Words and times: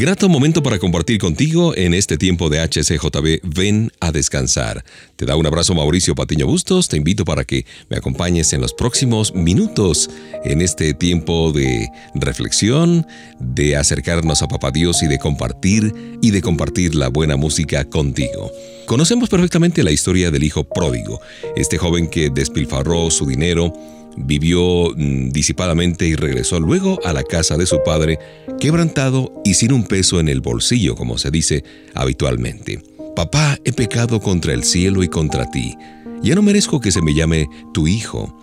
Grato 0.00 0.30
momento 0.30 0.62
para 0.62 0.78
compartir 0.78 1.18
contigo 1.18 1.76
en 1.76 1.92
este 1.92 2.16
tiempo 2.16 2.48
de 2.48 2.66
HCJB 2.66 3.40
Ven 3.42 3.92
a 4.00 4.12
descansar. 4.12 4.82
Te 5.16 5.26
da 5.26 5.36
un 5.36 5.44
abrazo 5.44 5.74
Mauricio 5.74 6.14
Patiño 6.14 6.46
Bustos, 6.46 6.88
te 6.88 6.96
invito 6.96 7.26
para 7.26 7.44
que 7.44 7.66
me 7.90 7.98
acompañes 7.98 8.54
en 8.54 8.62
los 8.62 8.72
próximos 8.72 9.34
minutos 9.34 10.08
en 10.42 10.62
este 10.62 10.94
tiempo 10.94 11.52
de 11.52 11.86
reflexión, 12.14 13.06
de 13.40 13.76
acercarnos 13.76 14.40
a 14.40 14.48
Papá 14.48 14.70
Dios 14.70 15.02
y 15.02 15.06
de 15.06 15.18
compartir 15.18 15.92
y 16.22 16.30
de 16.30 16.40
compartir 16.40 16.94
la 16.94 17.08
buena 17.08 17.36
música 17.36 17.84
contigo. 17.84 18.50
Conocemos 18.86 19.28
perfectamente 19.28 19.82
la 19.82 19.92
historia 19.92 20.30
del 20.30 20.44
hijo 20.44 20.64
pródigo, 20.64 21.20
este 21.56 21.76
joven 21.76 22.08
que 22.08 22.30
despilfarró 22.30 23.10
su 23.10 23.26
dinero, 23.26 23.70
vivió 24.16 24.90
mm, 24.96 25.30
disipadamente 25.30 26.06
y 26.06 26.14
regresó 26.14 26.60
luego 26.60 26.98
a 27.04 27.12
la 27.12 27.22
casa 27.22 27.56
de 27.56 27.66
su 27.66 27.82
padre, 27.84 28.18
quebrantado 28.58 29.32
y 29.44 29.54
sin 29.54 29.72
un 29.72 29.84
peso 29.84 30.20
en 30.20 30.28
el 30.28 30.40
bolsillo, 30.40 30.94
como 30.94 31.18
se 31.18 31.30
dice 31.30 31.64
habitualmente. 31.94 32.82
Papá, 33.16 33.58
he 33.64 33.72
pecado 33.72 34.20
contra 34.20 34.52
el 34.52 34.64
cielo 34.64 35.02
y 35.02 35.08
contra 35.08 35.50
ti. 35.50 35.74
Ya 36.22 36.34
no 36.34 36.42
merezco 36.42 36.80
que 36.80 36.92
se 36.92 37.02
me 37.02 37.14
llame 37.14 37.48
tu 37.72 37.86
hijo. 37.86 38.36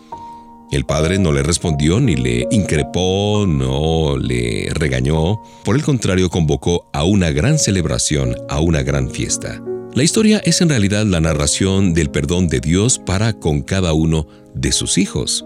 El 0.72 0.86
padre 0.86 1.18
no 1.18 1.32
le 1.32 1.44
respondió 1.44 2.00
ni 2.00 2.16
le 2.16 2.46
increpó, 2.52 3.46
no 3.48 4.18
le 4.18 4.68
regañó, 4.74 5.42
por 5.64 5.76
el 5.78 5.84
contrario 5.84 6.30
convocó 6.30 6.90
a 6.92 7.06
una 7.06 7.32
gran 7.32 7.58
celebración, 7.58 8.36
a 8.50 8.60
una 8.60 8.84
gran 8.84 9.10
fiesta. 9.10 9.62
La 9.96 10.04
historia 10.04 10.40
es 10.46 10.62
en 10.62 10.70
realidad 10.70 11.06
la 11.06 11.20
narración 11.20 11.94
del 11.94 12.10
perdón 12.10 12.48
de 12.48 12.60
Dios 12.60 13.00
para 13.00 13.34
con 13.34 13.62
cada 13.62 13.94
uno 13.94 14.28
de 14.54 14.72
sus 14.72 14.98
hijos. 14.98 15.44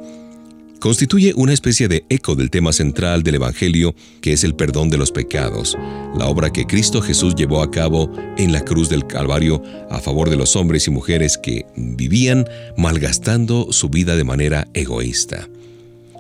Constituye 0.81 1.33
una 1.36 1.53
especie 1.53 1.88
de 1.88 2.03
eco 2.09 2.36
del 2.36 2.50
tema 2.50 2.73
central 2.73 3.22
del 3.22 3.36
Evangelio, 3.36 3.94
que 4.20 4.33
es 4.33 4.44
el 4.44 4.56
perdón 4.56 4.89
de 4.89 4.98
los 4.98 5.11
pecados, 5.11 5.78
la 6.17 6.25
obra 6.25 6.52
que 6.52 6.66
Cristo 6.66 7.02
Jesús 7.02 7.36
llevó 7.36 7.61
a 7.61 7.70
cabo 7.70 8.11
en 8.38 8.52
la 8.52 8.66
cruz 8.66 8.89
del 8.89 9.06
Calvario 9.06 9.61
a 9.92 10.00
favor 10.00 10.30
de 10.30 10.38
los 10.38 10.55
hombres 10.55 10.88
y 10.88 10.92
mujeres 10.92 11.38
que 11.38 11.67
vivían 11.76 12.45
malgastando 12.78 13.72
su 13.72 13.89
vida 13.89 14.16
de 14.16 14.23
manera 14.23 14.67
egoísta. 14.73 15.48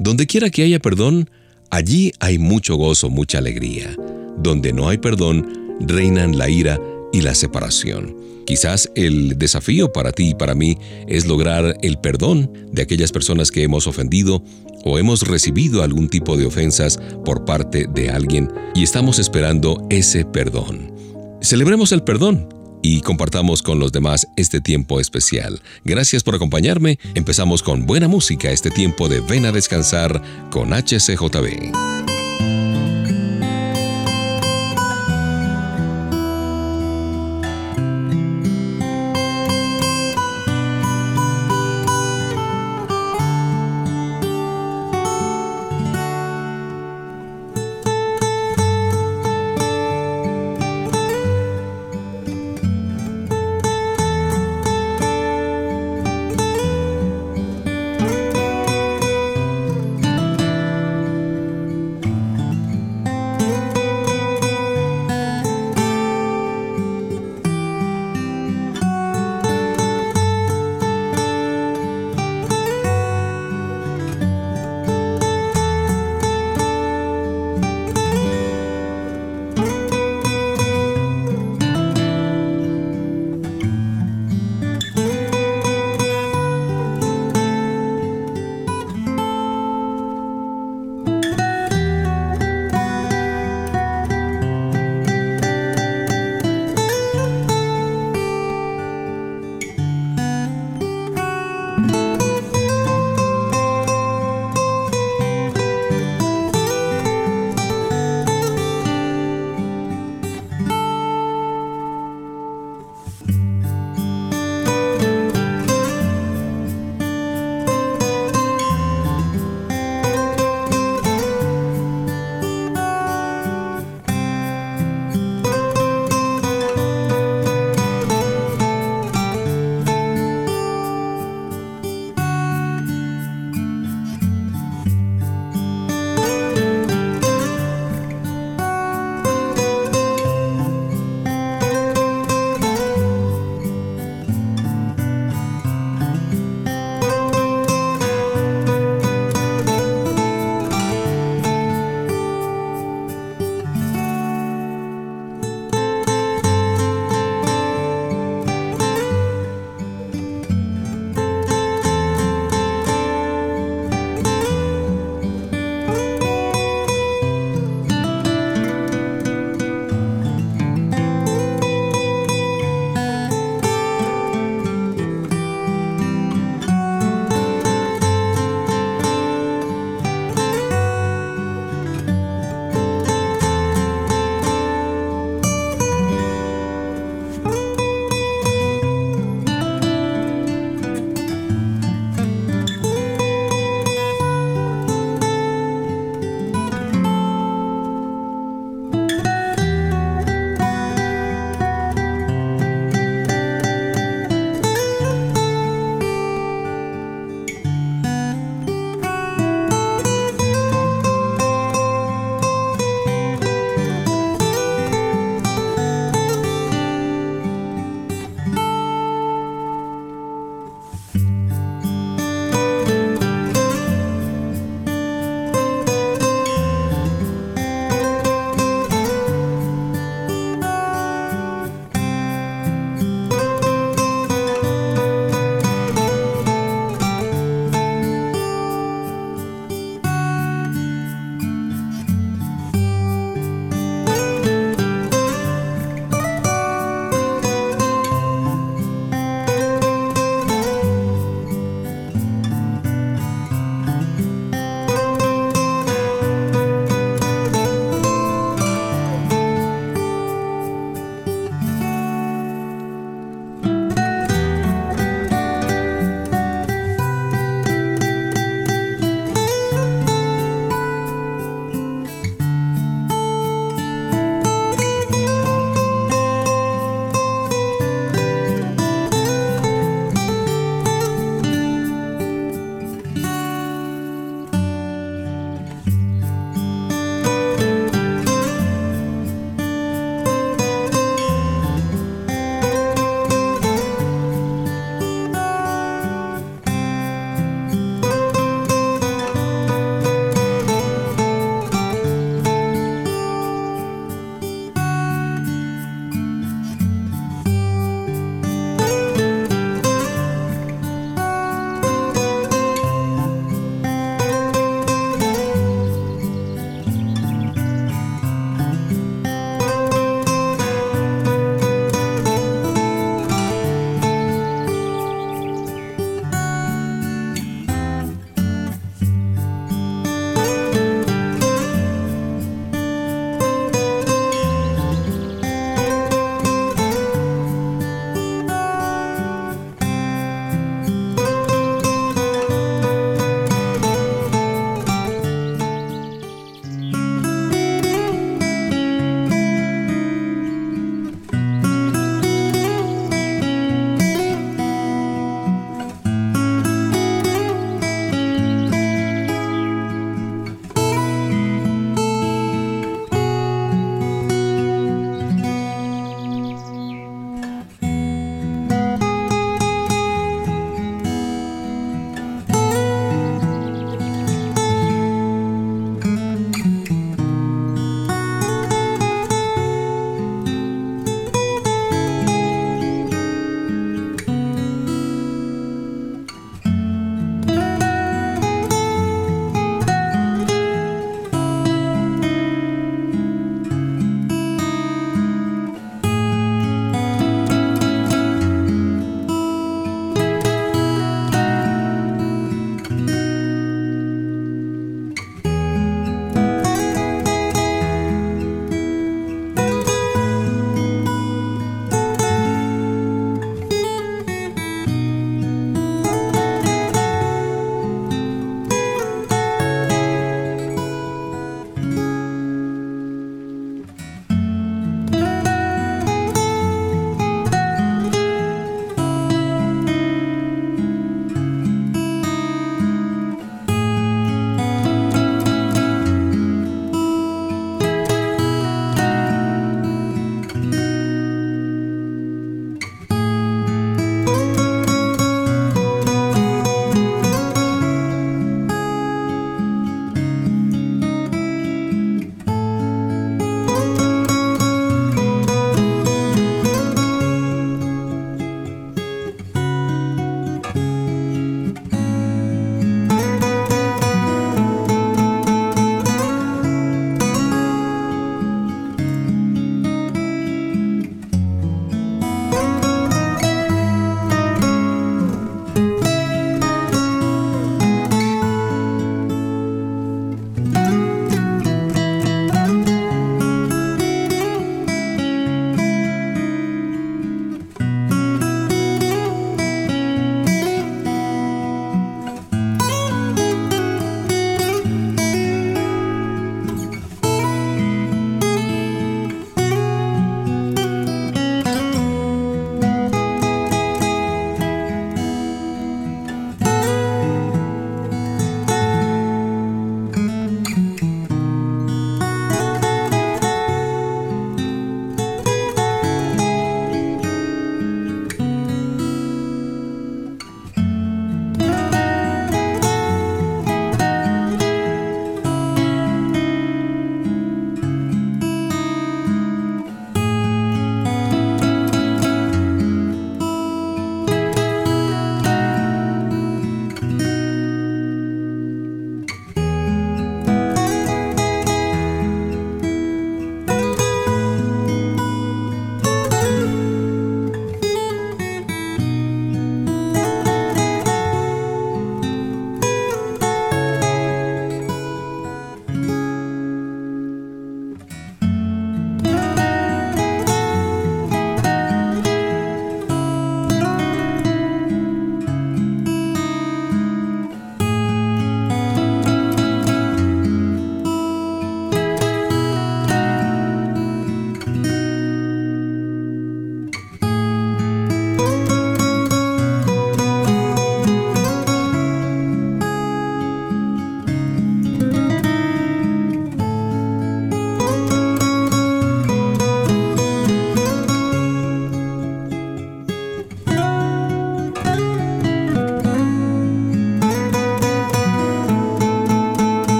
Donde 0.00 0.26
quiera 0.26 0.50
que 0.50 0.64
haya 0.64 0.80
perdón, 0.80 1.30
allí 1.70 2.12
hay 2.18 2.38
mucho 2.38 2.74
gozo, 2.74 3.10
mucha 3.10 3.38
alegría. 3.38 3.94
Donde 4.38 4.72
no 4.72 4.88
hay 4.88 4.98
perdón, 4.98 5.76
reinan 5.80 6.36
la 6.36 6.48
ira 6.48 6.80
y 7.12 7.20
la 7.20 7.36
separación. 7.36 8.17
Quizás 8.48 8.90
el 8.94 9.36
desafío 9.36 9.92
para 9.92 10.10
ti 10.10 10.30
y 10.30 10.34
para 10.34 10.54
mí 10.54 10.78
es 11.06 11.26
lograr 11.26 11.76
el 11.82 11.98
perdón 11.98 12.50
de 12.72 12.80
aquellas 12.80 13.12
personas 13.12 13.50
que 13.50 13.62
hemos 13.62 13.86
ofendido 13.86 14.42
o 14.84 14.98
hemos 14.98 15.28
recibido 15.28 15.82
algún 15.82 16.08
tipo 16.08 16.34
de 16.38 16.46
ofensas 16.46 16.98
por 17.26 17.44
parte 17.44 17.86
de 17.92 18.08
alguien 18.08 18.50
y 18.74 18.84
estamos 18.84 19.18
esperando 19.18 19.86
ese 19.90 20.24
perdón. 20.24 20.94
Celebremos 21.42 21.92
el 21.92 22.02
perdón 22.04 22.48
y 22.80 23.02
compartamos 23.02 23.60
con 23.60 23.80
los 23.80 23.92
demás 23.92 24.26
este 24.36 24.62
tiempo 24.62 24.98
especial. 24.98 25.60
Gracias 25.84 26.22
por 26.22 26.34
acompañarme. 26.34 26.98
Empezamos 27.14 27.62
con 27.62 27.84
buena 27.84 28.08
música 28.08 28.50
este 28.50 28.70
tiempo 28.70 29.10
de 29.10 29.20
Ven 29.20 29.44
a 29.44 29.52
descansar 29.52 30.22
con 30.50 30.70
HCJB. 30.72 32.17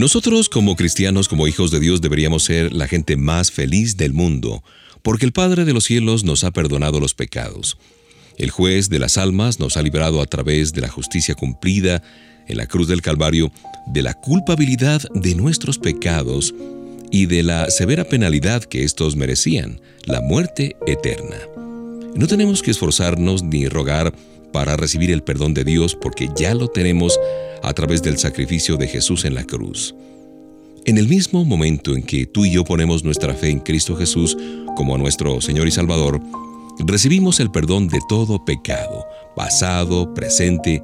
Nosotros 0.00 0.48
como 0.48 0.76
cristianos, 0.76 1.28
como 1.28 1.46
hijos 1.46 1.70
de 1.70 1.78
Dios, 1.78 2.00
deberíamos 2.00 2.44
ser 2.44 2.72
la 2.72 2.88
gente 2.88 3.18
más 3.18 3.50
feliz 3.50 3.98
del 3.98 4.14
mundo, 4.14 4.64
porque 5.02 5.26
el 5.26 5.32
Padre 5.32 5.66
de 5.66 5.74
los 5.74 5.84
cielos 5.84 6.24
nos 6.24 6.42
ha 6.42 6.52
perdonado 6.52 7.00
los 7.00 7.12
pecados. 7.12 7.76
El 8.38 8.48
juez 8.48 8.88
de 8.88 8.98
las 8.98 9.18
almas 9.18 9.60
nos 9.60 9.76
ha 9.76 9.82
librado 9.82 10.22
a 10.22 10.24
través 10.24 10.72
de 10.72 10.80
la 10.80 10.88
justicia 10.88 11.34
cumplida 11.34 12.02
en 12.48 12.56
la 12.56 12.64
cruz 12.66 12.88
del 12.88 13.02
Calvario 13.02 13.52
de 13.88 14.00
la 14.00 14.14
culpabilidad 14.14 15.02
de 15.12 15.34
nuestros 15.34 15.78
pecados 15.78 16.54
y 17.10 17.26
de 17.26 17.42
la 17.42 17.68
severa 17.68 18.04
penalidad 18.04 18.64
que 18.64 18.84
éstos 18.84 19.16
merecían, 19.16 19.82
la 20.06 20.22
muerte 20.22 20.76
eterna. 20.86 21.36
No 22.14 22.26
tenemos 22.26 22.62
que 22.62 22.70
esforzarnos 22.70 23.42
ni 23.42 23.68
rogar 23.68 24.14
para 24.50 24.78
recibir 24.78 25.10
el 25.10 25.22
perdón 25.22 25.52
de 25.52 25.64
Dios 25.64 25.94
porque 25.94 26.30
ya 26.34 26.54
lo 26.54 26.68
tenemos 26.68 27.20
a 27.62 27.72
través 27.72 28.02
del 28.02 28.18
sacrificio 28.18 28.76
de 28.76 28.88
Jesús 28.88 29.24
en 29.24 29.34
la 29.34 29.44
cruz. 29.44 29.94
En 30.86 30.96
el 30.96 31.08
mismo 31.08 31.44
momento 31.44 31.94
en 31.94 32.02
que 32.02 32.26
tú 32.26 32.44
y 32.44 32.52
yo 32.52 32.64
ponemos 32.64 33.04
nuestra 33.04 33.34
fe 33.34 33.50
en 33.50 33.60
Cristo 33.60 33.96
Jesús 33.96 34.36
como 34.76 34.96
nuestro 34.96 35.40
Señor 35.40 35.68
y 35.68 35.70
Salvador, 35.70 36.20
recibimos 36.78 37.38
el 37.40 37.50
perdón 37.50 37.88
de 37.88 38.00
todo 38.08 38.44
pecado, 38.44 39.04
pasado, 39.36 40.14
presente 40.14 40.82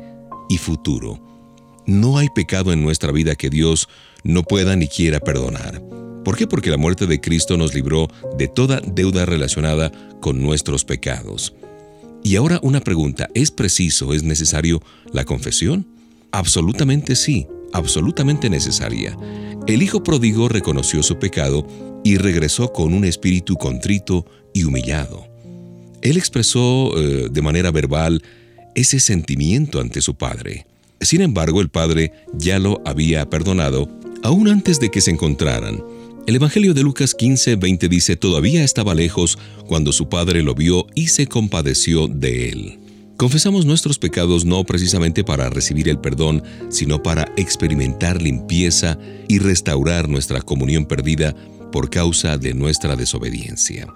y 0.48 0.58
futuro. 0.58 1.18
No 1.86 2.18
hay 2.18 2.28
pecado 2.28 2.72
en 2.72 2.82
nuestra 2.82 3.12
vida 3.12 3.36
que 3.36 3.48
Dios 3.48 3.88
no 4.22 4.42
pueda 4.42 4.76
ni 4.76 4.88
quiera 4.88 5.20
perdonar. 5.20 5.82
¿Por 6.24 6.36
qué? 6.36 6.46
Porque 6.46 6.70
la 6.70 6.76
muerte 6.76 7.06
de 7.06 7.20
Cristo 7.20 7.56
nos 7.56 7.74
libró 7.74 8.08
de 8.36 8.48
toda 8.48 8.80
deuda 8.80 9.24
relacionada 9.24 9.92
con 10.20 10.42
nuestros 10.42 10.84
pecados. 10.84 11.54
Y 12.24 12.34
ahora 12.34 12.58
una 12.62 12.80
pregunta, 12.80 13.28
¿es 13.34 13.52
preciso, 13.52 14.12
es 14.12 14.24
necesario 14.24 14.82
la 15.12 15.24
confesión? 15.24 15.86
Absolutamente 16.32 17.16
sí, 17.16 17.46
absolutamente 17.72 18.50
necesaria. 18.50 19.16
El 19.66 19.82
hijo 19.82 20.02
pródigo 20.02 20.48
reconoció 20.48 21.02
su 21.02 21.18
pecado 21.18 21.66
y 22.04 22.16
regresó 22.16 22.72
con 22.72 22.94
un 22.94 23.04
espíritu 23.04 23.56
contrito 23.56 24.26
y 24.54 24.64
humillado. 24.64 25.26
Él 26.02 26.16
expresó 26.16 26.92
eh, 26.96 27.28
de 27.30 27.42
manera 27.42 27.70
verbal 27.70 28.22
ese 28.74 29.00
sentimiento 29.00 29.80
ante 29.80 30.00
su 30.00 30.14
padre. 30.14 30.66
Sin 31.00 31.20
embargo, 31.20 31.60
el 31.60 31.68
padre 31.68 32.12
ya 32.34 32.58
lo 32.58 32.80
había 32.84 33.28
perdonado 33.28 33.88
aún 34.22 34.48
antes 34.48 34.80
de 34.80 34.90
que 34.90 35.00
se 35.00 35.10
encontraran. 35.10 35.82
El 36.26 36.36
Evangelio 36.36 36.74
de 36.74 36.82
Lucas 36.82 37.14
15, 37.14 37.56
20 37.56 37.88
dice, 37.88 38.16
todavía 38.16 38.64
estaba 38.64 38.94
lejos 38.94 39.38
cuando 39.66 39.92
su 39.92 40.08
padre 40.08 40.42
lo 40.42 40.54
vio 40.54 40.86
y 40.94 41.08
se 41.08 41.26
compadeció 41.26 42.08
de 42.08 42.48
él. 42.48 42.78
Confesamos 43.16 43.64
nuestros 43.64 43.98
pecados 43.98 44.44
no 44.44 44.62
precisamente 44.64 45.24
para 45.24 45.48
recibir 45.48 45.88
el 45.88 45.98
perdón, 45.98 46.42
sino 46.68 47.02
para 47.02 47.32
experimentar 47.38 48.20
limpieza 48.20 48.98
y 49.26 49.38
restaurar 49.38 50.06
nuestra 50.06 50.42
comunión 50.42 50.84
perdida 50.84 51.34
por 51.72 51.88
causa 51.88 52.36
de 52.36 52.52
nuestra 52.52 52.94
desobediencia. 52.94 53.86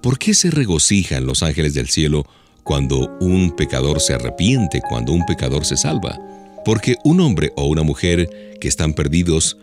¿Por 0.00 0.20
qué 0.20 0.34
se 0.34 0.52
regocijan 0.52 1.26
los 1.26 1.42
ángeles 1.42 1.74
del 1.74 1.88
cielo 1.88 2.24
cuando 2.62 3.10
un 3.20 3.56
pecador 3.56 4.00
se 4.00 4.14
arrepiente, 4.14 4.80
cuando 4.88 5.12
un 5.12 5.26
pecador 5.26 5.64
se 5.64 5.76
salva? 5.76 6.16
Porque 6.64 6.94
un 7.02 7.18
hombre 7.20 7.52
o 7.56 7.66
una 7.66 7.82
mujer 7.82 8.56
que 8.60 8.68
están 8.68 8.94
perdidos 8.94 9.56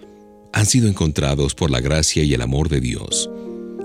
han 0.52 0.66
sido 0.66 0.90
encontrados 0.90 1.56
por 1.56 1.72
la 1.72 1.80
gracia 1.80 2.24
y 2.24 2.34
el 2.34 2.42
amor 2.42 2.68
de 2.68 2.82
Dios, 2.82 3.30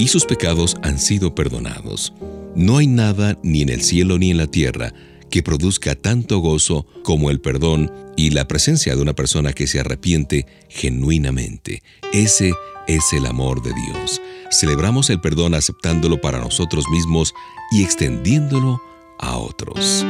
y 0.00 0.08
sus 0.08 0.24
pecados 0.24 0.76
han 0.82 0.98
sido 0.98 1.32
perdonados. 1.32 2.12
No 2.56 2.78
hay 2.78 2.88
nada 2.88 3.38
ni 3.44 3.62
en 3.62 3.68
el 3.68 3.82
cielo 3.82 4.18
ni 4.18 4.32
en 4.32 4.36
la 4.36 4.48
tierra 4.48 4.92
que 5.32 5.42
produzca 5.42 5.94
tanto 5.94 6.38
gozo 6.38 6.86
como 7.02 7.30
el 7.30 7.40
perdón 7.40 7.90
y 8.16 8.30
la 8.30 8.46
presencia 8.46 8.94
de 8.94 9.00
una 9.00 9.14
persona 9.14 9.54
que 9.54 9.66
se 9.66 9.80
arrepiente 9.80 10.46
genuinamente. 10.68 11.82
Ese 12.12 12.52
es 12.86 13.12
el 13.14 13.24
amor 13.24 13.62
de 13.62 13.72
Dios. 13.72 14.20
Celebramos 14.50 15.08
el 15.08 15.22
perdón 15.22 15.54
aceptándolo 15.54 16.20
para 16.20 16.38
nosotros 16.38 16.84
mismos 16.90 17.32
y 17.72 17.82
extendiéndolo 17.82 18.80
a 19.18 19.38
otros. 19.38 20.04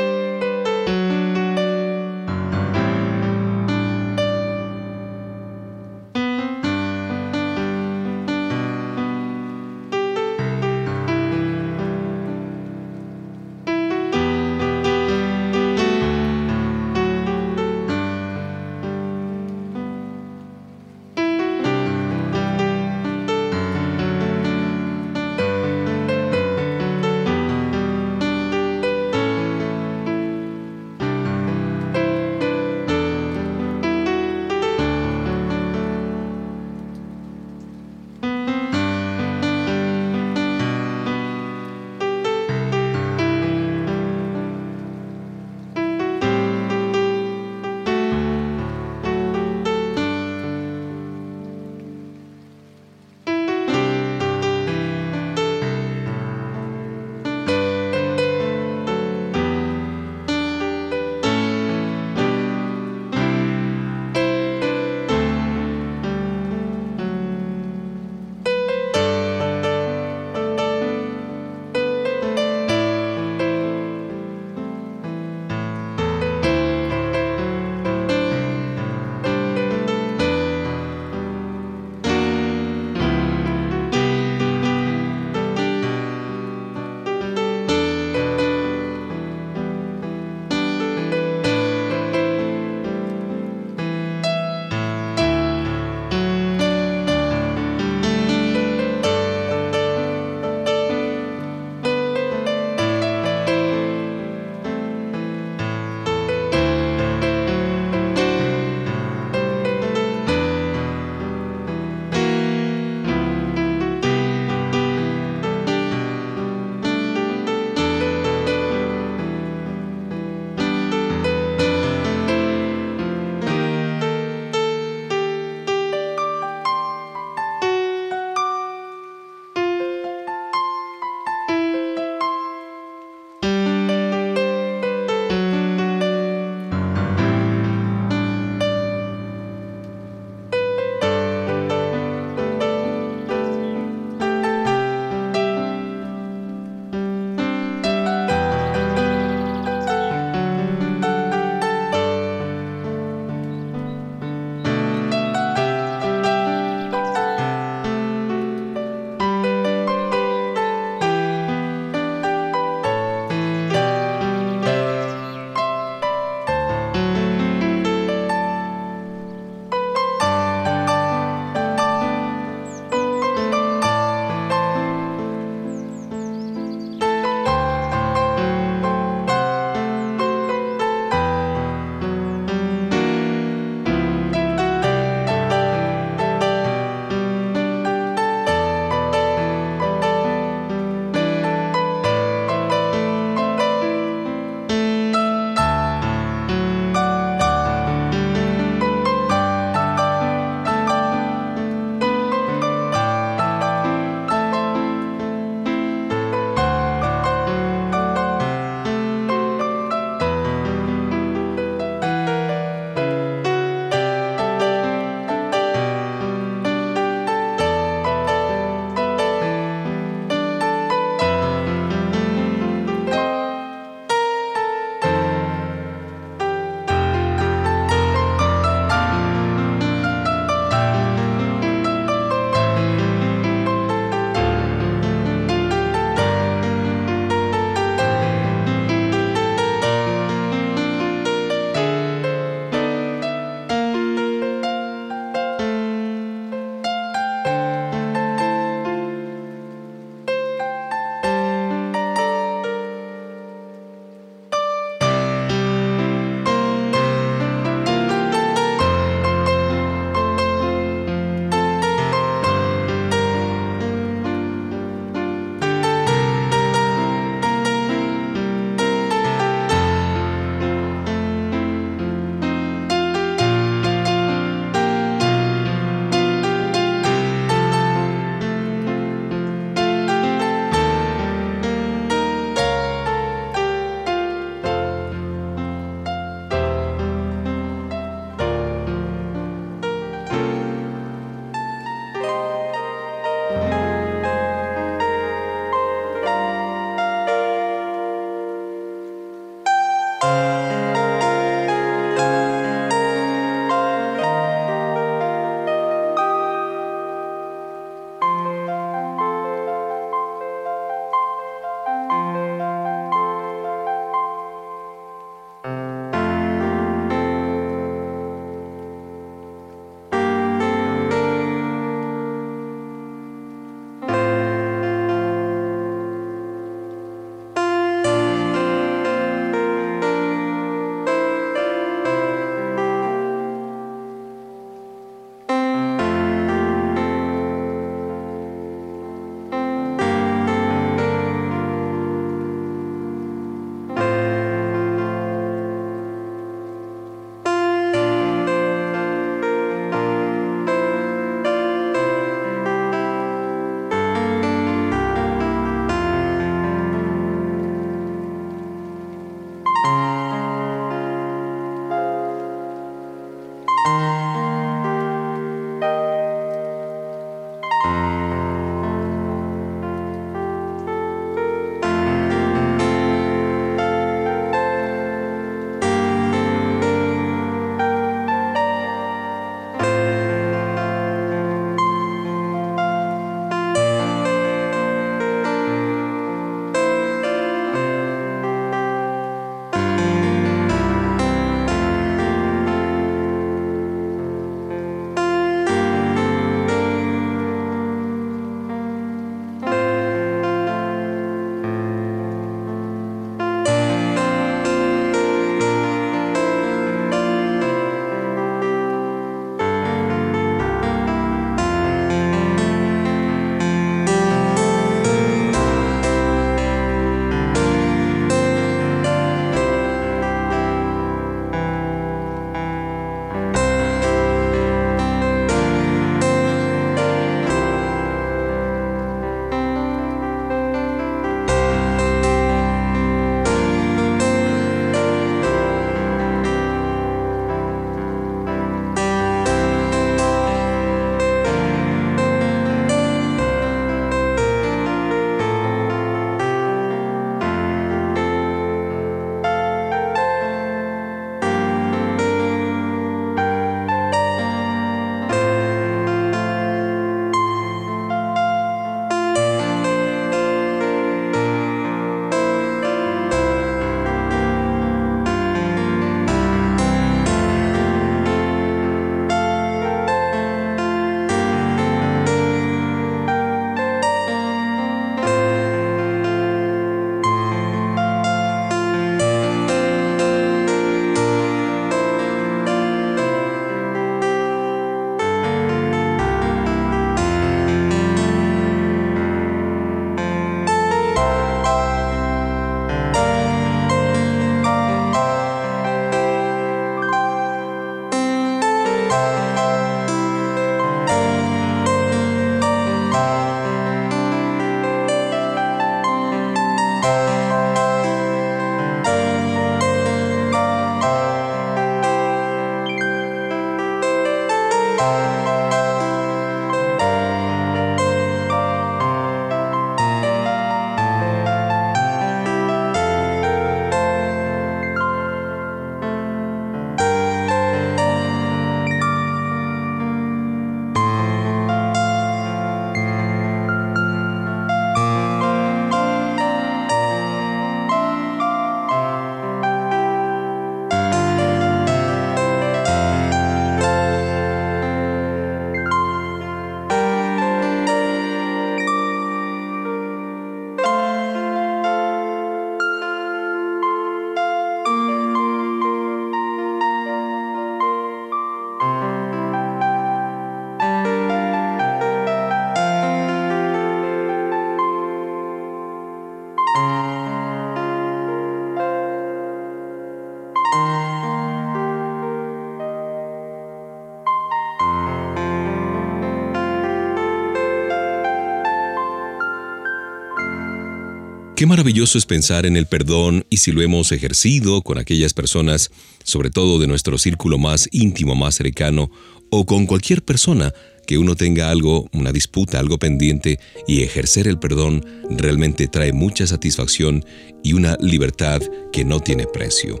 Maravilloso 581.66 582.16
es 582.16 582.26
pensar 582.26 582.64
en 582.64 582.76
el 582.76 582.86
perdón 582.86 583.44
y 583.50 583.56
si 583.56 583.72
lo 583.72 583.82
hemos 583.82 584.12
ejercido 584.12 584.82
con 584.82 584.98
aquellas 584.98 585.34
personas, 585.34 585.90
sobre 586.22 586.50
todo 586.50 586.78
de 586.78 586.86
nuestro 586.86 587.18
círculo 587.18 587.58
más 587.58 587.88
íntimo, 587.90 588.36
más 588.36 588.54
cercano, 588.54 589.10
o 589.50 589.66
con 589.66 589.86
cualquier 589.86 590.22
persona 590.22 590.72
que 591.08 591.18
uno 591.18 591.34
tenga 591.34 591.68
algo, 591.68 592.08
una 592.12 592.30
disputa, 592.30 592.78
algo 592.78 592.98
pendiente, 592.98 593.58
y 593.88 594.02
ejercer 594.02 594.46
el 594.46 594.60
perdón 594.60 595.04
realmente 595.28 595.88
trae 595.88 596.12
mucha 596.12 596.46
satisfacción 596.46 597.24
y 597.64 597.72
una 597.72 597.96
libertad 598.00 598.62
que 598.92 599.04
no 599.04 599.18
tiene 599.18 599.46
precio. 599.46 600.00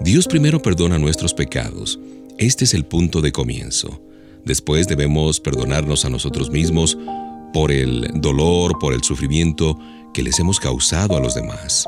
Dios 0.00 0.26
primero 0.26 0.62
perdona 0.62 0.98
nuestros 0.98 1.34
pecados. 1.34 2.00
Este 2.38 2.64
es 2.64 2.72
el 2.72 2.86
punto 2.86 3.20
de 3.20 3.32
comienzo. 3.32 4.02
Después 4.46 4.88
debemos 4.88 5.40
perdonarnos 5.40 6.06
a 6.06 6.10
nosotros 6.10 6.50
mismos 6.50 6.96
por 7.52 7.70
el 7.70 8.08
dolor, 8.14 8.78
por 8.78 8.94
el 8.94 9.02
sufrimiento 9.02 9.78
que 10.12 10.22
les 10.22 10.38
hemos 10.38 10.60
causado 10.60 11.16
a 11.16 11.20
los 11.20 11.34
demás. 11.34 11.86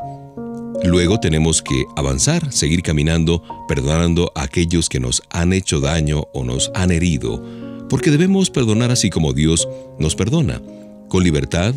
Luego 0.85 1.19
tenemos 1.19 1.63
que 1.63 1.87
avanzar, 1.97 2.53
seguir 2.53 2.83
caminando, 2.83 3.43
perdonando 3.69 4.33
a 4.35 4.43
aquellos 4.43 4.89
que 4.89 5.01
nos 5.01 5.23
han 5.31 5.53
hecho 5.53 5.81
daño 5.81 6.25
o 6.35 6.45
nos 6.45 6.71
han 6.75 6.91
herido, 6.91 7.43
porque 7.89 8.11
debemos 8.11 8.51
perdonar 8.51 8.91
así 8.91 9.09
como 9.09 9.33
Dios 9.33 9.69
nos 9.99 10.15
perdona, 10.15 10.61
con 11.09 11.25
libertad, 11.25 11.75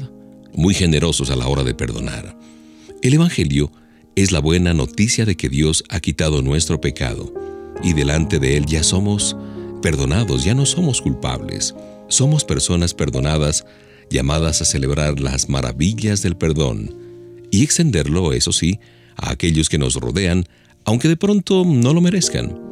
muy 0.54 0.74
generosos 0.74 1.30
a 1.30 1.36
la 1.36 1.48
hora 1.48 1.64
de 1.64 1.74
perdonar. 1.74 2.38
El 3.02 3.14
Evangelio 3.14 3.72
es 4.16 4.32
la 4.32 4.40
buena 4.40 4.74
noticia 4.74 5.26
de 5.26 5.38
que 5.38 5.48
Dios 5.48 5.84
ha 5.90 6.00
quitado 6.00 6.42
nuestro 6.42 6.82
pecado 6.82 7.32
y 7.84 7.94
delante 7.94 8.40
de 8.40 8.58
Él 8.58 8.66
ya 8.66 8.84
somos 8.84 9.38
perdonados, 9.82 10.44
ya 10.44 10.56
no 10.56 10.66
somos 10.66 11.02
culpables, 11.02 11.76
somos 12.08 12.44
personas 12.44 12.94
perdonadas 12.94 13.66
llamadas 14.10 14.62
a 14.62 14.66
celebrar 14.66 15.20
las 15.20 15.50
maravillas 15.50 16.22
del 16.22 16.36
perdón 16.36 16.96
y 17.52 17.64
extenderlo, 17.64 18.34
eso 18.34 18.52
sí, 18.52 18.80
a 19.16 19.32
aquellos 19.32 19.70
que 19.70 19.78
nos 19.78 19.96
rodean, 19.96 20.46
aunque 20.86 21.08
de 21.08 21.18
pronto 21.18 21.64
no 21.66 21.94
lo 21.94 22.02
merezcan. 22.02 22.68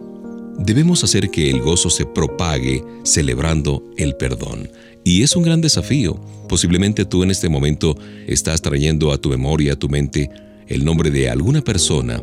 Debemos 0.58 1.04
hacer 1.04 1.32
que 1.32 1.50
el 1.50 1.62
gozo 1.62 1.90
se 1.90 2.06
propague 2.06 2.84
celebrando 3.04 3.84
el 3.98 4.16
perdón. 4.16 4.70
Y 5.04 5.24
es 5.24 5.36
un 5.36 5.44
gran 5.44 5.62
desafío. 5.62 6.20
Posiblemente 6.48 7.06
tú 7.06 7.24
en 7.24 7.32
este 7.32 7.50
momento 7.50 7.98
estás 8.26 8.62
trayendo 8.62 9.12
a 9.12 9.18
tu 9.18 9.30
memoria, 9.30 9.74
a 9.74 9.76
tu 9.76 9.90
mente, 9.90 10.30
el 10.68 10.86
nombre 10.86 11.12
de 11.12 11.30
alguna 11.30 11.62
persona 11.62 12.22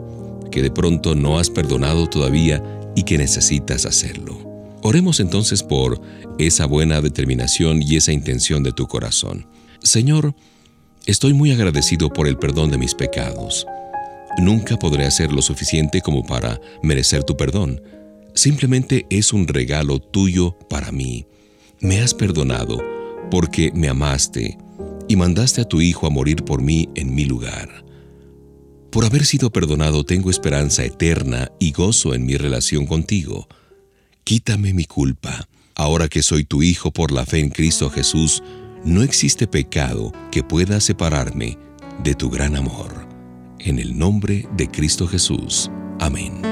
que 0.50 0.62
de 0.62 0.70
pronto 0.70 1.14
no 1.14 1.38
has 1.38 1.50
perdonado 1.50 2.08
todavía 2.08 2.62
y 2.96 3.04
que 3.04 3.18
necesitas 3.18 3.86
hacerlo. 3.86 4.51
Oremos 4.82 5.20
entonces 5.20 5.62
por 5.62 6.00
esa 6.38 6.66
buena 6.66 7.00
determinación 7.00 7.82
y 7.82 7.96
esa 7.96 8.12
intención 8.12 8.62
de 8.62 8.72
tu 8.72 8.86
corazón. 8.86 9.46
Señor, 9.82 10.34
estoy 11.06 11.34
muy 11.34 11.52
agradecido 11.52 12.08
por 12.08 12.26
el 12.26 12.36
perdón 12.36 12.70
de 12.70 12.78
mis 12.78 12.94
pecados. 12.94 13.66
Nunca 14.38 14.76
podré 14.76 15.06
hacer 15.06 15.32
lo 15.32 15.42
suficiente 15.42 16.00
como 16.00 16.24
para 16.24 16.60
merecer 16.82 17.22
tu 17.22 17.36
perdón. 17.36 17.80
Simplemente 18.34 19.06
es 19.10 19.32
un 19.32 19.46
regalo 19.46 20.00
tuyo 20.00 20.56
para 20.68 20.90
mí. 20.90 21.26
Me 21.80 22.00
has 22.00 22.14
perdonado 22.14 22.78
porque 23.30 23.70
me 23.74 23.88
amaste 23.88 24.58
y 25.08 25.16
mandaste 25.16 25.60
a 25.60 25.64
tu 25.64 25.80
Hijo 25.80 26.06
a 26.06 26.10
morir 26.10 26.44
por 26.44 26.62
mí 26.62 26.88
en 26.94 27.14
mi 27.14 27.24
lugar. 27.24 27.84
Por 28.90 29.04
haber 29.04 29.24
sido 29.24 29.50
perdonado 29.50 30.04
tengo 30.04 30.30
esperanza 30.30 30.84
eterna 30.84 31.50
y 31.58 31.72
gozo 31.72 32.14
en 32.14 32.26
mi 32.26 32.36
relación 32.36 32.86
contigo. 32.86 33.48
Quítame 34.24 34.72
mi 34.72 34.84
culpa 34.84 35.48
Ahora 35.74 36.08
que 36.08 36.22
soy 36.22 36.44
tu 36.44 36.62
Hijo 36.62 36.90
por 36.90 37.12
la 37.12 37.24
fe 37.24 37.40
en 37.40 37.48
Cristo 37.48 37.90
Jesús, 37.90 38.42
no 38.84 39.02
existe 39.02 39.46
pecado 39.46 40.12
que 40.30 40.42
pueda 40.42 40.80
separarme 40.80 41.58
de 42.02 42.14
tu 42.14 42.30
gran 42.30 42.56
amor. 42.56 43.06
En 43.58 43.78
el 43.78 43.96
nombre 43.96 44.48
de 44.56 44.68
Cristo 44.68 45.06
Jesús. 45.06 45.70
Amén. 45.98 46.51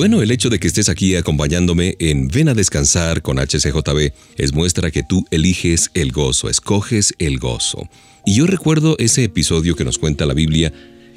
Bueno, 0.00 0.22
el 0.22 0.30
hecho 0.30 0.48
de 0.48 0.58
que 0.58 0.66
estés 0.66 0.88
aquí 0.88 1.14
acompañándome 1.14 1.94
en 1.98 2.28
Ven 2.28 2.48
a 2.48 2.54
descansar 2.54 3.20
con 3.20 3.36
HCJB 3.36 4.12
es 4.38 4.54
muestra 4.54 4.90
que 4.90 5.02
tú 5.02 5.26
eliges 5.30 5.90
el 5.92 6.10
gozo, 6.10 6.48
escoges 6.48 7.12
el 7.18 7.38
gozo. 7.38 7.86
Y 8.24 8.36
yo 8.36 8.46
recuerdo 8.46 8.96
ese 8.98 9.24
episodio 9.24 9.76
que 9.76 9.84
nos 9.84 9.98
cuenta 9.98 10.24
la 10.24 10.32
Biblia, 10.32 10.72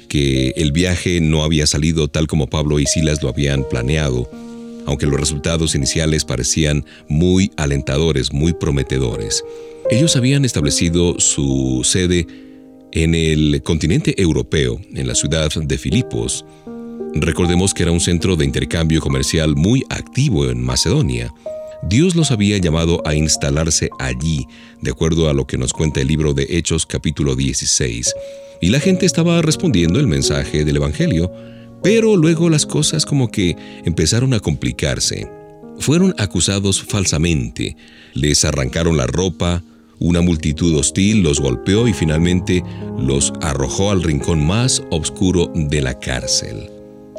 que 0.06 0.52
el 0.56 0.70
viaje 0.70 1.22
no 1.22 1.44
había 1.44 1.66
salido 1.66 2.08
tal 2.08 2.26
como 2.26 2.50
Pablo 2.50 2.78
y 2.78 2.84
Silas 2.84 3.22
lo 3.22 3.30
habían 3.30 3.66
planeado, 3.66 4.30
aunque 4.84 5.06
los 5.06 5.18
resultados 5.18 5.74
iniciales 5.74 6.26
parecían 6.26 6.84
muy 7.08 7.52
alentadores, 7.56 8.34
muy 8.34 8.52
prometedores. 8.52 9.42
Ellos 9.90 10.14
habían 10.14 10.44
establecido 10.44 11.18
su 11.20 11.80
sede 11.84 12.26
en 12.92 13.14
el 13.14 13.62
continente 13.62 14.20
europeo, 14.20 14.78
en 14.92 15.08
la 15.08 15.14
ciudad 15.14 15.50
de 15.50 15.78
Filipos. 15.78 16.44
Recordemos 17.16 17.74
que 17.74 17.84
era 17.84 17.92
un 17.92 18.00
centro 18.00 18.34
de 18.34 18.44
intercambio 18.44 19.00
comercial 19.00 19.54
muy 19.54 19.84
activo 19.88 20.50
en 20.50 20.60
Macedonia. 20.60 21.32
Dios 21.84 22.16
los 22.16 22.32
había 22.32 22.58
llamado 22.58 23.02
a 23.04 23.14
instalarse 23.14 23.88
allí, 24.00 24.48
de 24.80 24.90
acuerdo 24.90 25.28
a 25.28 25.32
lo 25.32 25.46
que 25.46 25.56
nos 25.56 25.72
cuenta 25.72 26.00
el 26.00 26.08
libro 26.08 26.34
de 26.34 26.46
Hechos 26.50 26.86
capítulo 26.86 27.36
16. 27.36 28.12
Y 28.60 28.70
la 28.70 28.80
gente 28.80 29.06
estaba 29.06 29.40
respondiendo 29.42 30.00
el 30.00 30.08
mensaje 30.08 30.64
del 30.64 30.76
Evangelio, 30.76 31.30
pero 31.84 32.16
luego 32.16 32.50
las 32.50 32.66
cosas 32.66 33.06
como 33.06 33.30
que 33.30 33.56
empezaron 33.84 34.34
a 34.34 34.40
complicarse. 34.40 35.30
Fueron 35.78 36.16
acusados 36.18 36.82
falsamente, 36.82 37.76
les 38.14 38.44
arrancaron 38.44 38.96
la 38.96 39.06
ropa, 39.06 39.62
una 40.00 40.20
multitud 40.20 40.74
hostil 40.76 41.22
los 41.22 41.38
golpeó 41.40 41.86
y 41.86 41.92
finalmente 41.92 42.64
los 42.98 43.32
arrojó 43.40 43.92
al 43.92 44.02
rincón 44.02 44.44
más 44.44 44.82
oscuro 44.90 45.52
de 45.54 45.80
la 45.80 46.00
cárcel. 46.00 46.73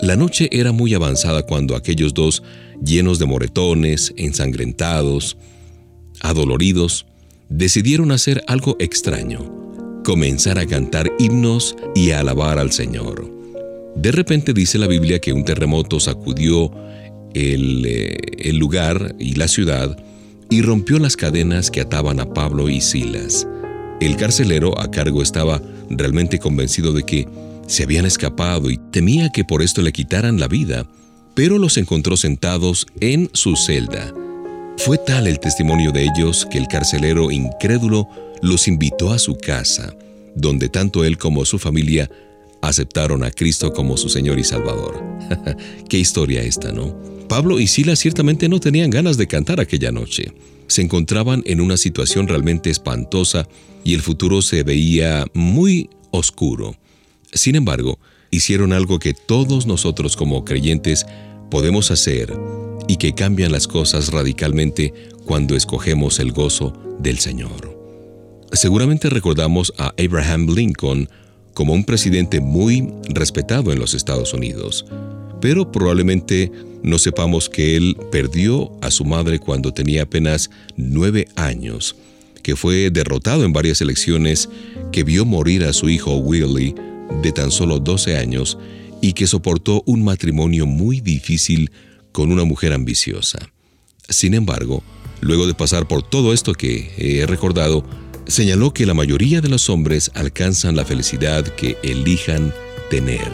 La 0.05 0.15
noche 0.15 0.49
era 0.51 0.71
muy 0.71 0.93
avanzada 0.93 1.41
cuando 1.47 1.75
aquellos 1.75 2.13
dos, 2.13 2.43
llenos 2.79 3.17
de 3.17 3.25
moretones, 3.25 4.13
ensangrentados, 4.17 5.35
adoloridos, 6.21 7.07
decidieron 7.49 8.11
hacer 8.11 8.43
algo 8.45 8.75
extraño, 8.77 9.39
comenzar 10.03 10.59
a 10.59 10.67
cantar 10.67 11.11
himnos 11.17 11.75
y 11.95 12.11
a 12.11 12.19
alabar 12.19 12.59
al 12.59 12.71
Señor. 12.71 13.27
De 13.95 14.11
repente 14.11 14.53
dice 14.53 14.77
la 14.77 14.85
Biblia 14.85 15.17
que 15.17 15.33
un 15.33 15.43
terremoto 15.43 15.99
sacudió 15.99 16.71
el, 17.33 17.83
eh, 17.87 18.15
el 18.37 18.57
lugar 18.57 19.15
y 19.17 19.33
la 19.33 19.47
ciudad, 19.47 19.97
y 20.51 20.61
rompió 20.61 20.99
las 20.99 21.17
cadenas 21.17 21.71
que 21.71 21.81
ataban 21.81 22.19
a 22.19 22.31
Pablo 22.31 22.69
y 22.69 22.79
Silas. 22.79 23.47
El 23.99 24.17
carcelero 24.17 24.79
a 24.79 24.91
cargo 24.91 25.23
estaba 25.23 25.63
realmente 25.89 26.37
convencido 26.37 26.93
de 26.93 27.01
que 27.01 27.27
se 27.67 27.83
habían 27.83 28.05
escapado 28.05 28.69
y 28.69 28.77
temía 28.91 29.31
que 29.31 29.43
por 29.43 29.61
esto 29.61 29.81
le 29.81 29.91
quitaran 29.91 30.39
la 30.39 30.47
vida, 30.47 30.87
pero 31.33 31.57
los 31.57 31.77
encontró 31.77 32.17
sentados 32.17 32.87
en 32.99 33.29
su 33.33 33.55
celda. 33.55 34.13
Fue 34.77 34.97
tal 34.97 35.27
el 35.27 35.39
testimonio 35.39 35.91
de 35.91 36.03
ellos 36.03 36.47
que 36.49 36.57
el 36.57 36.67
carcelero 36.67 37.31
incrédulo 37.31 38.07
los 38.41 38.67
invitó 38.67 39.11
a 39.11 39.19
su 39.19 39.35
casa, 39.35 39.93
donde 40.35 40.69
tanto 40.69 41.03
él 41.03 41.17
como 41.17 41.45
su 41.45 41.59
familia 41.59 42.09
aceptaron 42.61 43.23
a 43.23 43.31
Cristo 43.31 43.73
como 43.73 43.97
su 43.97 44.09
Señor 44.09 44.39
y 44.39 44.43
Salvador. 44.43 45.03
Qué 45.89 45.97
historia 45.97 46.41
esta, 46.41 46.71
¿no? 46.71 46.95
Pablo 47.27 47.59
y 47.59 47.67
Silas 47.67 47.99
ciertamente 47.99 48.49
no 48.49 48.59
tenían 48.59 48.89
ganas 48.89 49.17
de 49.17 49.27
cantar 49.27 49.59
aquella 49.59 49.91
noche. 49.91 50.31
Se 50.67 50.81
encontraban 50.81 51.43
en 51.45 51.61
una 51.61 51.77
situación 51.77 52.27
realmente 52.27 52.69
espantosa 52.69 53.47
y 53.83 53.93
el 53.93 54.01
futuro 54.01 54.41
se 54.41 54.63
veía 54.63 55.25
muy 55.33 55.89
oscuro. 56.11 56.75
Sin 57.35 57.57
embargo, 57.57 57.99
hicieron 58.31 58.71
algo 58.71 58.97
que 58.97 59.13
todos 59.13 59.67
nosotros 59.67 60.15
como 60.15 60.45
creyentes 60.45 61.05
podemos 61.51 61.91
hacer 61.91 62.33
y 62.87 62.95
que 62.95 63.13
cambian 63.13 63.51
las 63.51 63.67
cosas 63.67 64.11
radicalmente 64.11 64.93
cuando 65.25 65.55
escogemos 65.55 66.19
el 66.19 66.31
gozo 66.31 66.73
del 66.99 67.19
Señor. 67.19 67.77
Seguramente 68.53 69.09
recordamos 69.09 69.73
a 69.77 69.93
Abraham 69.99 70.47
Lincoln 70.55 71.09
como 71.53 71.73
un 71.73 71.83
presidente 71.83 72.39
muy 72.39 72.89
respetado 73.09 73.73
en 73.73 73.79
los 73.79 73.93
Estados 73.93 74.33
Unidos, 74.33 74.85
pero 75.41 75.73
probablemente 75.73 76.51
no 76.83 76.99
sepamos 76.99 77.49
que 77.49 77.75
él 77.75 77.97
perdió 78.13 78.71
a 78.81 78.91
su 78.91 79.03
madre 79.03 79.39
cuando 79.39 79.73
tenía 79.73 80.03
apenas 80.03 80.49
nueve 80.77 81.27
años, 81.35 81.97
que 82.43 82.55
fue 82.55 82.91
derrotado 82.91 83.43
en 83.43 83.51
varias 83.51 83.81
elecciones, 83.81 84.47
que 84.93 85.03
vio 85.03 85.25
morir 85.25 85.65
a 85.65 85.73
su 85.73 85.89
hijo 85.89 86.15
Willie 86.15 86.75
de 87.21 87.31
tan 87.31 87.51
solo 87.51 87.79
12 87.79 88.17
años 88.17 88.57
y 89.01 89.13
que 89.13 89.27
soportó 89.27 89.83
un 89.85 90.03
matrimonio 90.03 90.65
muy 90.65 91.01
difícil 91.01 91.71
con 92.11 92.31
una 92.31 92.43
mujer 92.43 92.73
ambiciosa. 92.73 93.39
Sin 94.09 94.33
embargo, 94.33 94.83
luego 95.21 95.47
de 95.47 95.53
pasar 95.53 95.87
por 95.87 96.03
todo 96.03 96.33
esto 96.33 96.53
que 96.53 96.91
he 96.97 97.25
recordado, 97.25 97.85
señaló 98.27 98.73
que 98.73 98.85
la 98.85 98.93
mayoría 98.93 99.41
de 99.41 99.49
los 99.49 99.69
hombres 99.69 100.11
alcanzan 100.13 100.75
la 100.75 100.85
felicidad 100.85 101.43
que 101.43 101.77
elijan 101.83 102.53
tener, 102.89 103.27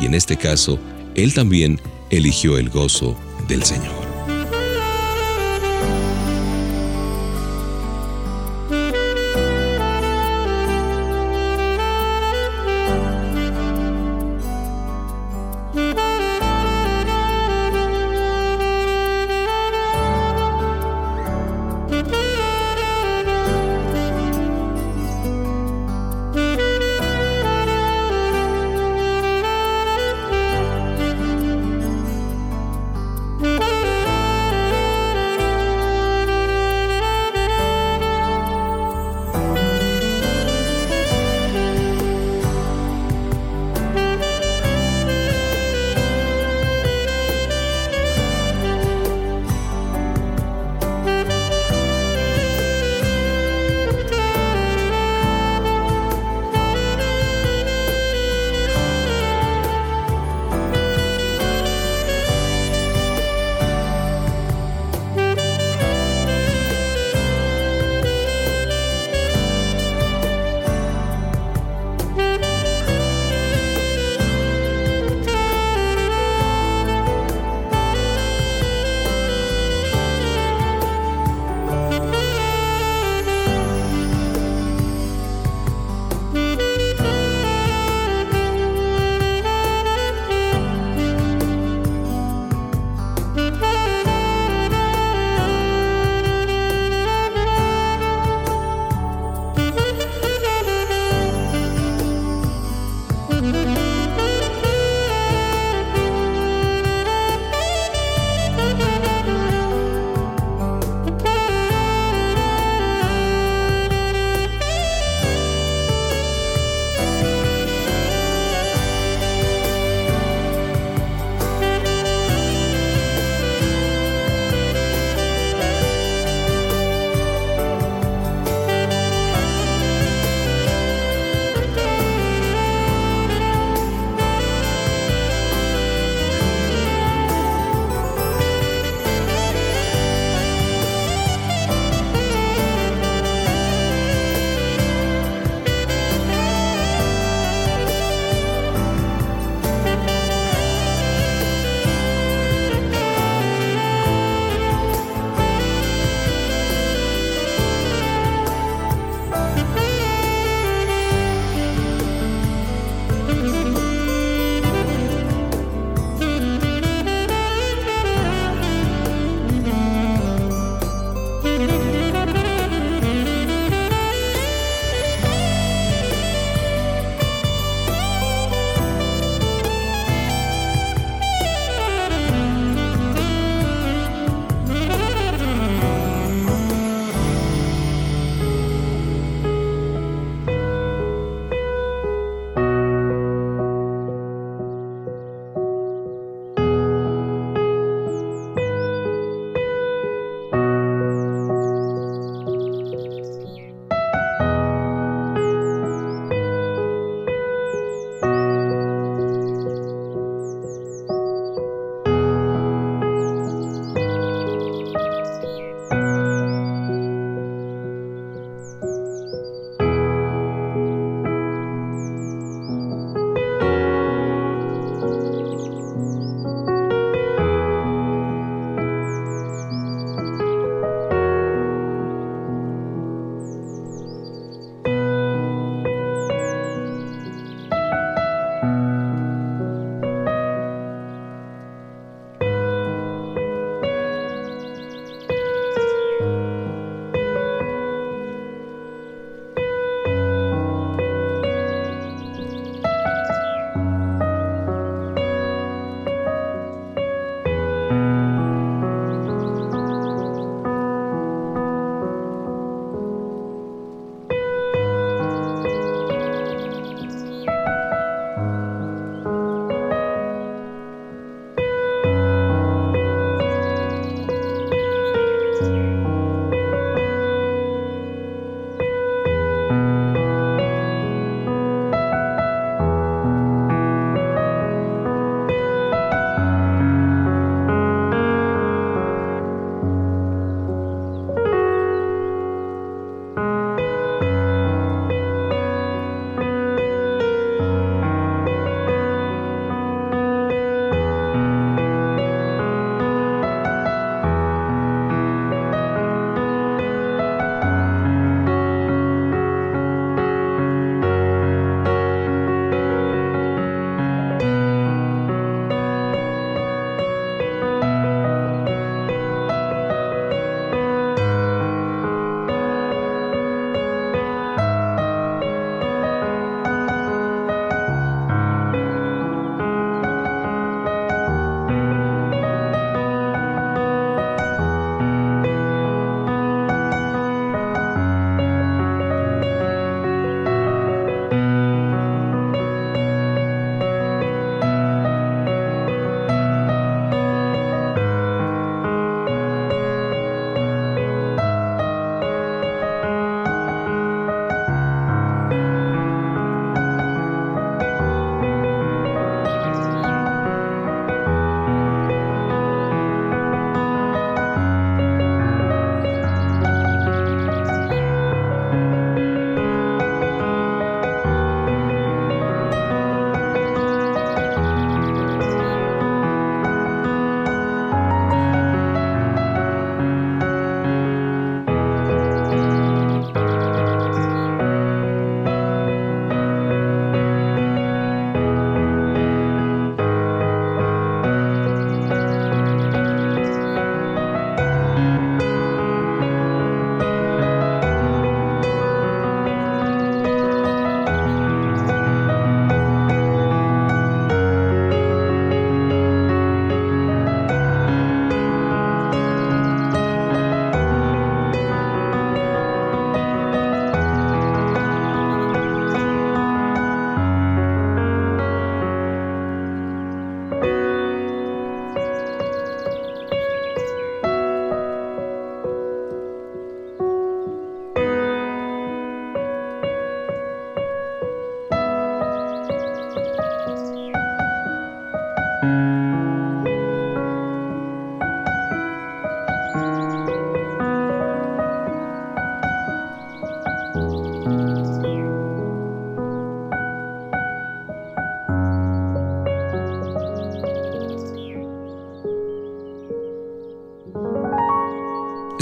y 0.00 0.06
en 0.06 0.14
este 0.14 0.36
caso, 0.36 0.78
él 1.14 1.32
también 1.34 1.80
eligió 2.10 2.58
el 2.58 2.68
gozo 2.68 3.16
del 3.48 3.62
Señor. 3.62 4.05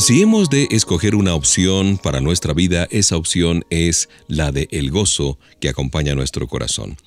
Si 0.05 0.21
hemos 0.21 0.51
de 0.51 0.69
escoger 0.71 1.15
una 1.15 1.35
opción 1.35 1.97
para 1.97 2.21
nuestra 2.21 2.53
vida, 2.53 2.87
esa 2.91 3.17
opción 3.17 3.65
es 3.71 4.11
la 4.29 4.53
de 4.53 4.69
el 4.71 4.91
gozo 4.91 5.39
que 5.61 5.71
acompaña 5.71 6.15
nuestro 6.15 6.47
corazón. 6.47 6.99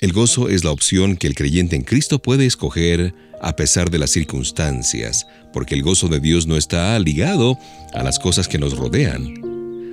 El 0.00 0.14
gozo 0.14 0.48
es 0.48 0.64
la 0.64 0.70
opción 0.70 1.18
que 1.18 1.26
el 1.26 1.34
creyente 1.34 1.76
en 1.76 1.82
Cristo 1.82 2.20
puede 2.20 2.46
escoger 2.46 3.14
a 3.42 3.54
pesar 3.54 3.90
de 3.90 3.98
las 3.98 4.12
circunstancias, 4.12 5.26
porque 5.52 5.74
el 5.74 5.82
gozo 5.82 6.08
de 6.08 6.20
Dios 6.20 6.46
no 6.46 6.56
está 6.56 6.98
ligado 6.98 7.58
a 7.92 8.02
las 8.02 8.18
cosas 8.18 8.48
que 8.48 8.58
nos 8.58 8.78
rodean. 8.78 9.34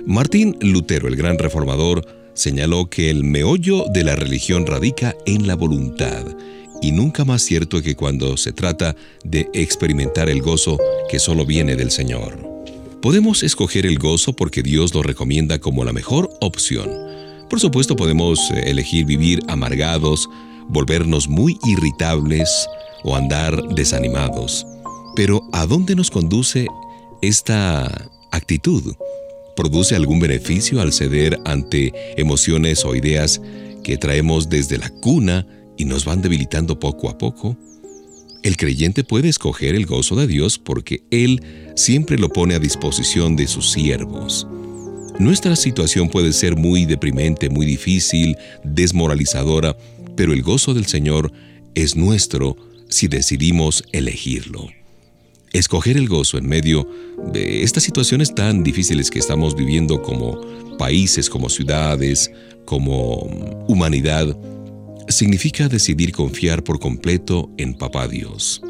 Martín 0.06 0.56
Lutero, 0.62 1.08
el 1.08 1.16
gran 1.16 1.36
reformador, 1.36 2.06
señaló 2.32 2.88
que 2.88 3.10
el 3.10 3.22
meollo 3.22 3.84
de 3.92 4.04
la 4.04 4.16
religión 4.16 4.64
radica 4.64 5.14
en 5.26 5.46
la 5.46 5.56
voluntad 5.56 6.24
y 6.82 6.92
nunca 6.92 7.24
más 7.24 7.42
cierto 7.42 7.80
que 7.80 7.94
cuando 7.94 8.36
se 8.36 8.52
trata 8.52 8.96
de 9.24 9.48
experimentar 9.54 10.28
el 10.28 10.42
gozo 10.42 10.78
que 11.08 11.18
solo 11.18 11.46
viene 11.46 11.76
del 11.76 11.90
Señor. 11.90 12.52
Podemos 13.00 13.42
escoger 13.42 13.86
el 13.86 13.98
gozo 13.98 14.32
porque 14.32 14.62
Dios 14.62 14.92
lo 14.94 15.02
recomienda 15.02 15.58
como 15.58 15.84
la 15.84 15.92
mejor 15.92 16.28
opción. 16.40 16.90
Por 17.48 17.60
supuesto 17.60 17.96
podemos 17.96 18.38
eh, 18.50 18.64
elegir 18.66 19.06
vivir 19.06 19.40
amargados, 19.48 20.28
volvernos 20.68 21.28
muy 21.28 21.56
irritables 21.64 22.48
o 23.04 23.16
andar 23.16 23.60
desanimados. 23.74 24.66
Pero 25.14 25.42
¿a 25.52 25.66
dónde 25.66 25.94
nos 25.94 26.10
conduce 26.10 26.66
esta 27.20 28.10
actitud? 28.30 28.94
¿Produce 29.54 29.94
algún 29.94 30.18
beneficio 30.18 30.80
al 30.80 30.92
ceder 30.92 31.38
ante 31.44 31.92
emociones 32.16 32.84
o 32.84 32.94
ideas 32.94 33.40
que 33.84 33.98
traemos 33.98 34.48
desde 34.48 34.78
la 34.78 34.88
cuna 34.88 35.46
y 35.76 35.84
nos 35.84 36.04
van 36.04 36.22
debilitando 36.22 36.78
poco 36.78 37.08
a 37.08 37.18
poco, 37.18 37.56
el 38.42 38.56
creyente 38.56 39.04
puede 39.04 39.28
escoger 39.28 39.74
el 39.74 39.86
gozo 39.86 40.16
de 40.16 40.26
Dios 40.26 40.58
porque 40.58 41.04
Él 41.10 41.42
siempre 41.76 42.18
lo 42.18 42.28
pone 42.28 42.54
a 42.54 42.58
disposición 42.58 43.36
de 43.36 43.46
sus 43.46 43.70
siervos. 43.70 44.46
Nuestra 45.18 45.54
situación 45.54 46.08
puede 46.08 46.32
ser 46.32 46.56
muy 46.56 46.84
deprimente, 46.84 47.50
muy 47.50 47.66
difícil, 47.66 48.36
desmoralizadora, 48.64 49.76
pero 50.16 50.32
el 50.32 50.42
gozo 50.42 50.74
del 50.74 50.86
Señor 50.86 51.32
es 51.74 51.94
nuestro 51.94 52.56
si 52.88 53.08
decidimos 53.08 53.84
elegirlo. 53.92 54.68
Escoger 55.52 55.96
el 55.96 56.08
gozo 56.08 56.38
en 56.38 56.48
medio 56.48 56.88
de 57.32 57.62
estas 57.62 57.82
situaciones 57.84 58.34
tan 58.34 58.64
difíciles 58.64 59.10
que 59.10 59.18
estamos 59.18 59.54
viviendo 59.54 60.02
como 60.02 60.40
países, 60.78 61.28
como 61.28 61.48
ciudades, 61.48 62.30
como 62.64 63.64
humanidad, 63.68 64.36
significa 65.08 65.68
decidir 65.68 66.12
confiar 66.12 66.62
por 66.64 66.78
completo 66.78 67.50
en 67.56 67.74
Papá 67.74 68.08
Dios. 68.08 68.62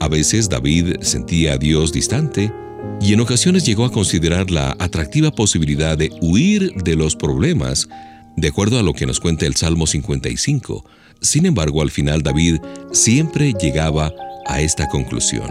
A 0.00 0.08
veces 0.08 0.48
David 0.48 0.96
sentía 1.00 1.54
a 1.54 1.58
Dios 1.58 1.92
distante 1.92 2.52
y 3.00 3.12
en 3.12 3.20
ocasiones 3.20 3.64
llegó 3.64 3.84
a 3.84 3.92
considerar 3.92 4.50
la 4.50 4.76
atractiva 4.78 5.30
posibilidad 5.30 5.96
de 5.96 6.10
huir 6.20 6.72
de 6.74 6.96
los 6.96 7.16
problemas, 7.16 7.88
de 8.36 8.48
acuerdo 8.48 8.78
a 8.78 8.82
lo 8.82 8.92
que 8.92 9.06
nos 9.06 9.20
cuenta 9.20 9.46
el 9.46 9.54
Salmo 9.54 9.86
55. 9.86 10.84
Sin 11.20 11.46
embargo, 11.46 11.82
al 11.82 11.90
final 11.90 12.22
David 12.22 12.58
siempre 12.92 13.52
llegaba 13.52 14.12
a 14.46 14.60
esta 14.60 14.88
conclusión. 14.88 15.50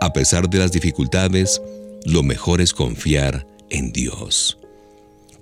A 0.00 0.12
pesar 0.12 0.48
de 0.48 0.58
las 0.58 0.72
dificultades, 0.72 1.60
lo 2.04 2.22
mejor 2.22 2.60
es 2.60 2.72
confiar 2.72 3.46
en 3.70 3.92
Dios. 3.92 4.58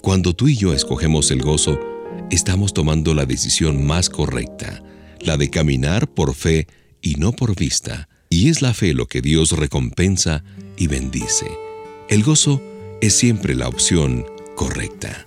Cuando 0.01 0.35
tú 0.35 0.49
y 0.49 0.57
yo 0.57 0.73
escogemos 0.73 1.31
el 1.31 1.43
gozo, 1.43 1.79
estamos 2.31 2.73
tomando 2.73 3.15
la 3.15 3.27
decisión 3.27 3.85
más 3.85 4.09
correcta, 4.09 4.83
la 5.21 5.37
de 5.37 5.51
caminar 5.51 6.09
por 6.09 6.35
fe 6.35 6.67
y 7.03 7.15
no 7.17 7.33
por 7.33 7.55
vista. 7.57 8.09
Y 8.29 8.49
es 8.49 8.63
la 8.63 8.75
fe 8.75 8.95
lo 8.95 9.07
que 9.07 9.21
Dios 9.21 9.53
recompensa 9.53 10.45
y 10.77 10.87
bendice. 10.87 11.47
El 12.09 12.23
gozo 12.23 12.63
es 13.01 13.15
siempre 13.15 13.55
la 13.55 13.69
opción 13.69 14.25
correcta. 14.55 15.27